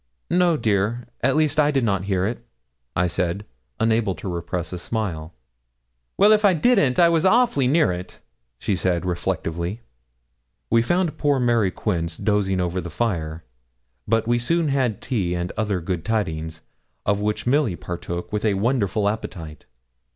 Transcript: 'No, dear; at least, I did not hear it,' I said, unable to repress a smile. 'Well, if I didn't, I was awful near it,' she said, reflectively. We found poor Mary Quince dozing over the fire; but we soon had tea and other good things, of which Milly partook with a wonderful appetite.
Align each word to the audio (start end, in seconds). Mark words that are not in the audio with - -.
'No, 0.31 0.57
dear; 0.57 1.05
at 1.21 1.35
least, 1.35 1.59
I 1.59 1.69
did 1.69 1.83
not 1.83 2.05
hear 2.05 2.25
it,' 2.25 2.43
I 2.95 3.05
said, 3.05 3.45
unable 3.79 4.15
to 4.15 4.27
repress 4.27 4.73
a 4.73 4.79
smile. 4.79 5.31
'Well, 6.17 6.31
if 6.31 6.43
I 6.43 6.55
didn't, 6.55 6.97
I 6.97 7.07
was 7.07 7.23
awful 7.23 7.61
near 7.67 7.91
it,' 7.91 8.19
she 8.57 8.75
said, 8.75 9.05
reflectively. 9.05 9.81
We 10.71 10.81
found 10.81 11.19
poor 11.19 11.39
Mary 11.39 11.69
Quince 11.69 12.17
dozing 12.17 12.59
over 12.59 12.81
the 12.81 12.89
fire; 12.89 13.43
but 14.07 14.27
we 14.27 14.39
soon 14.39 14.69
had 14.69 15.03
tea 15.03 15.35
and 15.35 15.51
other 15.51 15.79
good 15.79 16.03
things, 16.03 16.61
of 17.05 17.21
which 17.21 17.45
Milly 17.45 17.75
partook 17.75 18.33
with 18.33 18.43
a 18.43 18.55
wonderful 18.55 19.07
appetite. 19.07 19.67